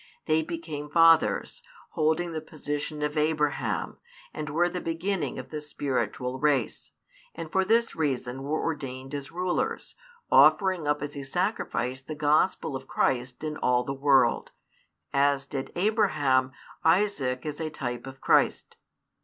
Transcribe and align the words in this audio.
They 0.25 0.41
became 0.41 0.89
fathers, 0.89 1.61
holding 1.91 2.31
the 2.31 2.41
position 2.41 3.03
of 3.03 3.19
Abraham, 3.19 3.97
and 4.33 4.49
were 4.49 4.67
the 4.67 4.81
beginning 4.81 5.37
of 5.37 5.51
the 5.51 5.61
spiritual 5.61 6.39
|407 6.39 6.41
race, 6.41 6.91
and 7.35 7.51
for 7.51 7.63
this 7.63 7.95
reason 7.95 8.41
were 8.41 8.59
ordained 8.59 9.13
as 9.13 9.31
rulers, 9.31 9.93
offering 10.31 10.87
up 10.87 11.03
as 11.03 11.15
a 11.15 11.21
sacrifice 11.21 12.01
the 12.01 12.15
Gospel 12.15 12.75
of 12.75 12.87
Christ 12.87 13.43
in 13.43 13.57
all 13.57 13.83
the 13.83 13.93
world, 13.93 14.49
as 15.13 15.45
did 15.45 15.71
Abraham 15.75 16.51
Isaac 16.83 17.45
as 17.45 17.59
a 17.61 17.69
type 17.69 18.07
of 18.07 18.19
Christ. 18.19 18.77